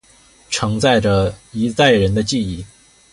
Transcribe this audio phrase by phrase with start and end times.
[0.49, 2.65] 承载着一代人的记忆